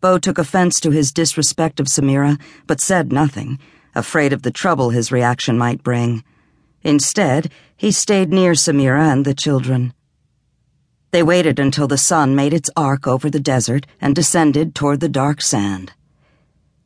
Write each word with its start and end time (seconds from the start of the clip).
Beau 0.00 0.18
took 0.18 0.38
offense 0.38 0.80
to 0.80 0.90
his 0.90 1.12
disrespect 1.12 1.78
of 1.78 1.86
Samira, 1.86 2.40
but 2.66 2.80
said 2.80 3.12
nothing, 3.12 3.58
afraid 3.94 4.32
of 4.32 4.42
the 4.42 4.50
trouble 4.50 4.90
his 4.90 5.12
reaction 5.12 5.58
might 5.58 5.82
bring. 5.82 6.24
Instead, 6.82 7.50
he 7.76 7.92
stayed 7.92 8.32
near 8.32 8.52
Samira 8.52 9.12
and 9.12 9.24
the 9.24 9.34
children. 9.34 9.92
They 11.10 11.22
waited 11.22 11.58
until 11.58 11.86
the 11.86 11.98
sun 11.98 12.34
made 12.34 12.54
its 12.54 12.70
arc 12.76 13.06
over 13.06 13.28
the 13.28 13.40
desert 13.40 13.86
and 14.00 14.14
descended 14.14 14.74
toward 14.74 15.00
the 15.00 15.08
dark 15.08 15.42
sand. 15.42 15.92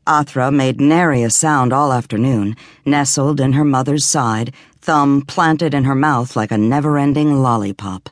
Athra 0.06 0.52
made 0.52 0.80
nary 0.80 1.22
a 1.22 1.30
sound 1.30 1.72
all 1.72 1.92
afternoon, 1.92 2.56
nestled 2.84 3.40
in 3.40 3.52
her 3.52 3.64
mother's 3.64 4.04
side, 4.04 4.52
thumb 4.80 5.22
planted 5.22 5.72
in 5.72 5.84
her 5.84 5.94
mouth 5.94 6.36
like 6.36 6.50
a 6.50 6.58
never 6.58 6.98
ending 6.98 7.42
lollipop. 7.42 8.10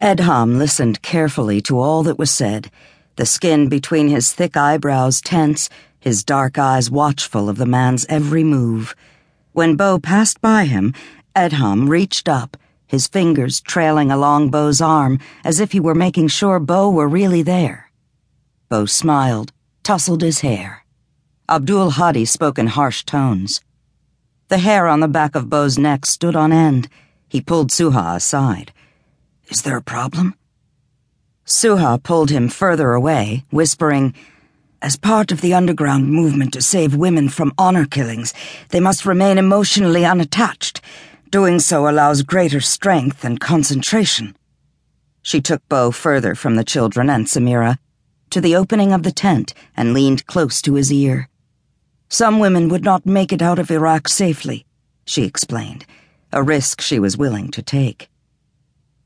Edham 0.00 0.58
listened 0.58 1.02
carefully 1.02 1.60
to 1.62 1.80
all 1.80 2.02
that 2.02 2.18
was 2.18 2.30
said, 2.30 2.70
the 3.20 3.26
skin 3.26 3.68
between 3.68 4.08
his 4.08 4.32
thick 4.32 4.56
eyebrows 4.56 5.20
tense, 5.20 5.68
his 5.98 6.24
dark 6.24 6.58
eyes 6.58 6.90
watchful 6.90 7.50
of 7.50 7.58
the 7.58 7.66
man's 7.66 8.06
every 8.08 8.42
move. 8.42 8.96
When 9.52 9.76
Beau 9.76 9.98
passed 9.98 10.40
by 10.40 10.64
him, 10.64 10.94
Edham 11.36 11.86
reached 11.86 12.30
up, 12.30 12.56
his 12.86 13.06
fingers 13.06 13.60
trailing 13.60 14.10
along 14.10 14.50
Beau's 14.50 14.80
arm 14.80 15.18
as 15.44 15.60
if 15.60 15.72
he 15.72 15.80
were 15.80 15.94
making 15.94 16.28
sure 16.28 16.58
Beau 16.58 16.88
were 16.88 17.06
really 17.06 17.42
there. 17.42 17.90
Beau 18.70 18.86
smiled, 18.86 19.52
tousled 19.82 20.22
his 20.22 20.40
hair. 20.40 20.86
Abdul 21.46 21.90
Hadi 21.90 22.24
spoke 22.24 22.58
in 22.58 22.68
harsh 22.68 23.04
tones. 23.04 23.60
The 24.48 24.56
hair 24.56 24.88
on 24.88 25.00
the 25.00 25.08
back 25.08 25.34
of 25.34 25.50
Beau's 25.50 25.76
neck 25.76 26.06
stood 26.06 26.34
on 26.34 26.52
end. 26.52 26.88
He 27.28 27.42
pulled 27.42 27.68
Suha 27.68 28.16
aside. 28.16 28.72
Is 29.50 29.60
there 29.60 29.76
a 29.76 29.82
problem? 29.82 30.36
Suha 31.46 32.02
pulled 32.02 32.30
him 32.30 32.48
further 32.48 32.92
away, 32.92 33.44
whispering, 33.50 34.14
As 34.82 34.96
part 34.96 35.30
of 35.32 35.40
the 35.40 35.52
underground 35.52 36.10
movement 36.10 36.52
to 36.54 36.62
save 36.62 36.94
women 36.94 37.28
from 37.28 37.52
honor 37.58 37.84
killings, 37.84 38.32
they 38.70 38.80
must 38.80 39.04
remain 39.04 39.36
emotionally 39.36 40.04
unattached. 40.04 40.80
Doing 41.30 41.60
so 41.60 41.88
allows 41.88 42.22
greater 42.22 42.60
strength 42.60 43.24
and 43.24 43.38
concentration. 43.38 44.36
She 45.22 45.40
took 45.40 45.68
Beau 45.68 45.90
further 45.90 46.34
from 46.34 46.56
the 46.56 46.64
children 46.64 47.10
and 47.10 47.26
Samira, 47.26 47.78
to 48.30 48.40
the 48.40 48.56
opening 48.56 48.92
of 48.92 49.02
the 49.02 49.12
tent, 49.12 49.52
and 49.76 49.92
leaned 49.92 50.26
close 50.26 50.62
to 50.62 50.74
his 50.74 50.92
ear. 50.92 51.28
Some 52.08 52.38
women 52.38 52.68
would 52.68 52.84
not 52.84 53.06
make 53.06 53.32
it 53.32 53.42
out 53.42 53.58
of 53.58 53.70
Iraq 53.70 54.08
safely, 54.08 54.66
she 55.04 55.24
explained, 55.24 55.84
a 56.32 56.42
risk 56.42 56.80
she 56.80 56.98
was 56.98 57.16
willing 57.16 57.50
to 57.50 57.62
take. 57.62 58.08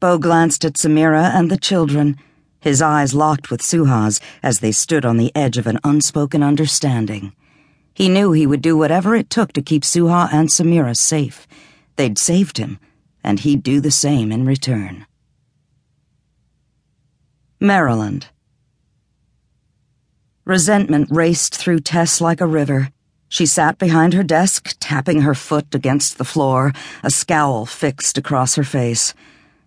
Beau 0.05 0.19
glanced 0.19 0.67
at 0.67 0.75
Samira 0.75 1.35
and 1.35 1.51
the 1.51 1.57
children, 1.57 2.19
his 2.61 2.83
eyes 2.83 3.15
locked 3.15 3.51
with 3.51 3.63
Suha's 3.63 4.21
as 4.43 4.59
they 4.59 4.71
stood 4.71 5.07
on 5.07 5.17
the 5.17 5.35
edge 5.35 5.57
of 5.57 5.67
an 5.67 5.79
unspoken 5.83 6.43
understanding. 6.43 7.33
He 7.95 8.11
knew 8.11 8.33
he 8.33 8.47
would 8.47 8.61
do 8.61 8.77
whatever 8.77 9.17
it 9.17 9.31
took 9.31 9.55
to 9.55 9.63
keep 9.63 9.83
Suha 9.83 10.29
and 10.31 10.51
Samira 10.51 10.95
safe. 10.95 11.47
They'd 11.97 12.19
saved 12.19 12.59
him, 12.59 12.79
and 13.23 13.41
he'd 13.41 13.63
do 13.63 13.81
the 13.81 13.91
same 13.91 14.31
in 14.31 14.45
return. 14.45 15.07
Maryland. 17.59 18.27
Resentment 20.45 21.09
raced 21.11 21.55
through 21.55 21.81
Tess 21.81 22.21
like 22.21 22.43
a 22.43 22.47
river. 22.47 22.91
She 23.31 23.47
sat 23.47 23.79
behind 23.79 24.13
her 24.13 24.23
desk, 24.23 24.77
tapping 24.81 25.23
her 25.23 25.35
foot 25.35 25.75
against 25.75 26.19
the 26.19 26.27
floor, 26.27 26.75
a 27.03 27.11
scowl 27.11 27.65
fixed 27.65 28.19
across 28.19 28.57
her 28.57 28.65
face. 28.65 29.15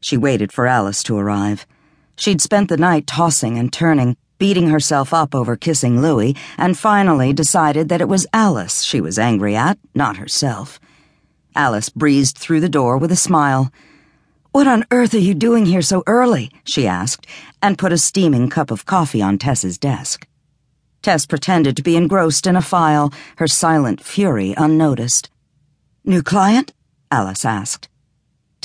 She 0.07 0.15
waited 0.15 0.53
for 0.53 0.67
Alice 0.67 1.03
to 1.03 1.17
arrive. 1.17 1.67
She'd 2.15 2.39
spent 2.39 2.69
the 2.69 2.77
night 2.77 3.07
tossing 3.07 3.57
and 3.57 3.73
turning, 3.73 4.15
beating 4.37 4.69
herself 4.69 5.13
up 5.13 5.35
over 5.35 5.57
kissing 5.57 6.01
Louis, 6.01 6.33
and 6.57 6.77
finally 6.77 7.33
decided 7.33 7.89
that 7.89 7.99
it 7.99 8.07
was 8.07 8.25
Alice 8.31 8.83
she 8.83 9.01
was 9.01 9.19
angry 9.19 9.53
at, 9.53 9.77
not 9.93 10.15
herself. 10.15 10.79
Alice 11.57 11.89
breezed 11.89 12.37
through 12.37 12.61
the 12.61 12.69
door 12.69 12.97
with 12.97 13.11
a 13.11 13.17
smile. 13.17 13.69
What 14.53 14.65
on 14.65 14.85
earth 14.91 15.13
are 15.13 15.17
you 15.17 15.33
doing 15.33 15.65
here 15.65 15.81
so 15.81 16.03
early? 16.07 16.51
she 16.63 16.87
asked, 16.87 17.27
and 17.61 17.77
put 17.77 17.91
a 17.91 17.97
steaming 17.97 18.49
cup 18.49 18.71
of 18.71 18.85
coffee 18.85 19.21
on 19.21 19.37
Tess's 19.37 19.77
desk. 19.77 20.25
Tess 21.01 21.25
pretended 21.25 21.75
to 21.75 21.83
be 21.83 21.97
engrossed 21.97 22.47
in 22.47 22.55
a 22.55 22.61
file, 22.61 23.11
her 23.39 23.47
silent 23.49 23.99
fury 23.99 24.53
unnoticed. 24.55 25.29
New 26.05 26.23
client? 26.23 26.71
Alice 27.11 27.43
asked. 27.43 27.89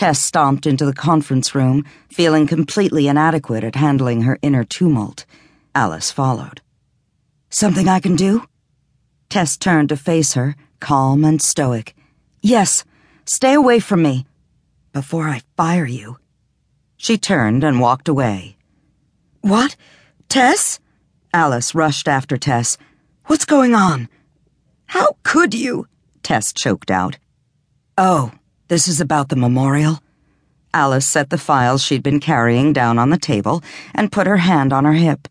Tess 0.03 0.21
stomped 0.21 0.67
into 0.67 0.85
the 0.85 0.93
conference 0.93 1.55
room, 1.55 1.85
feeling 2.11 2.49
completely 2.49 3.07
inadequate 3.07 3.63
at 3.63 3.77
handling 3.77 4.23
her 4.23 4.37
inner 4.43 4.65
tumult. 4.65 5.25
Alice 5.77 6.11
followed. 6.11 6.61
Something 7.51 7.89
I 7.89 8.01
can 8.01 8.17
do? 8.17 8.43
Tess 9.29 9.57
turned 9.57 9.91
to 9.91 9.97
face 9.97 10.33
her, 10.33 10.57
calm 10.81 11.25
and 11.25 11.41
stoic. 11.41 11.95
Yes, 12.43 12.85
stay 13.27 13.55
away 13.55 13.79
from 13.79 14.03
me. 14.03 14.27
Before 14.93 15.29
I 15.29 15.43
fire 15.57 15.87
you. 15.87 16.19
She 16.97 17.17
turned 17.17 17.63
and 17.63 17.79
walked 17.79 18.09
away. 18.09 18.57
What? 19.41 19.77
Tess? 20.29 20.81
Alice 21.33 21.77
rushed 21.77 22.09
after 22.09 22.37
Tess. 22.37 22.77
What's 23.27 23.45
going 23.45 23.77
on? 23.77 24.09
How 24.87 25.17
could 25.23 25.55
you? 25.55 25.87
Tess 26.25 26.53
choked 26.53 26.91
out. 26.91 27.19
Oh, 27.97 28.33
this 28.73 28.89
is 28.89 29.03
about 29.03 29.29
the 29.29 29.37
memorial? 29.37 30.03
Alice 30.73 31.05
set 31.05 31.29
the 31.29 31.37
files 31.37 31.85
she'd 31.85 32.03
been 32.03 32.19
carrying 32.19 32.73
down 32.73 32.99
on 32.99 33.11
the 33.11 33.19
table 33.19 33.63
and 33.95 34.11
put 34.11 34.27
her 34.27 34.39
hand 34.39 34.73
on 34.73 34.87
her 34.87 34.95
hip. 34.95 35.29